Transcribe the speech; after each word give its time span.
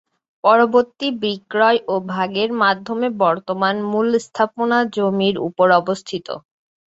পরবর্তী 0.43 1.07
বিক্রয় 1.21 1.79
ও 1.87 2.05
ভাগের 2.11 2.49
মাধ্যমে, 2.63 3.07
বর্তমান 3.23 3.75
মূল 3.91 4.07
স্থাপনা 4.25 4.77
জমির 4.95 5.35
উপর 5.47 5.67
অবস্থিত। 5.81 6.27